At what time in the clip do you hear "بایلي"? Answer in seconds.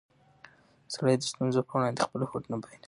2.61-2.77